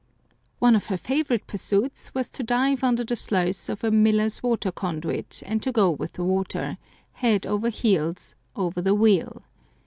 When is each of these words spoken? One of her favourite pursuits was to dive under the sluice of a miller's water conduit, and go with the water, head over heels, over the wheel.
One 0.57 0.75
of 0.75 0.87
her 0.87 0.97
favourite 0.97 1.45
pursuits 1.45 2.11
was 2.15 2.27
to 2.29 2.41
dive 2.41 2.83
under 2.83 3.03
the 3.03 3.15
sluice 3.15 3.69
of 3.69 3.83
a 3.83 3.91
miller's 3.91 4.41
water 4.41 4.71
conduit, 4.71 5.43
and 5.45 5.61
go 5.61 5.91
with 5.91 6.13
the 6.13 6.23
water, 6.23 6.79
head 7.11 7.45
over 7.45 7.69
heels, 7.69 8.33
over 8.55 8.81
the 8.81 8.95
wheel. 8.95 9.43